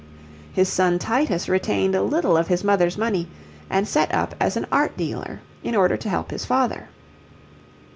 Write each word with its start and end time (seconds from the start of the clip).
His 0.51 0.67
son 0.67 0.97
Titus 0.97 1.47
retained 1.47 1.93
a 1.93 2.01
little 2.01 2.35
of 2.35 2.47
his 2.47 2.63
mother's 2.63 2.97
money, 2.97 3.27
and 3.69 3.87
set 3.87 4.11
up 4.11 4.33
as 4.39 4.57
an 4.57 4.65
art 4.71 4.97
dealer 4.97 5.41
in 5.63 5.75
order 5.75 5.95
to 5.95 6.09
help 6.09 6.31
his 6.31 6.43
father. 6.43 6.87